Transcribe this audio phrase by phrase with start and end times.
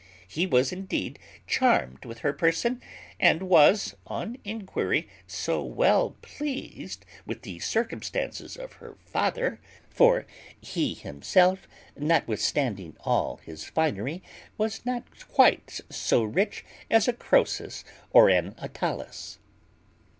[0.27, 2.81] He was indeed charmed with her person,
[3.19, 9.59] and was, on inquiry, so well pleased with the circumstances of her father
[9.91, 10.25] (for
[10.59, 14.23] he himself, notwithstanding all his finery,
[14.57, 19.37] was not quite so rich as a Croesus or an Attalus).